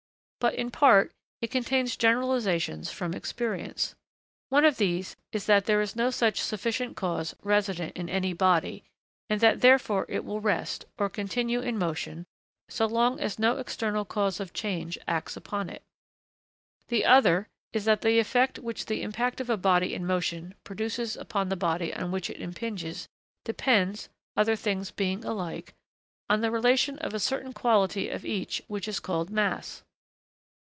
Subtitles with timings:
[0.41, 3.93] But, in part, it contains generalisations from experience.
[4.49, 8.83] One of these is that there is no such sufficient cause resident in any body,
[9.29, 12.25] and that therefore it will rest, or continue in motion,
[12.69, 15.83] so long as no external cause of change acts upon it.
[16.87, 21.15] The other is that the effect which the impact of a body in motion produces
[21.15, 23.07] upon the body on which it impinges
[23.45, 25.75] depends, other things being alike,
[26.31, 29.83] on the relation of a certain quality of each which is called 'mass.'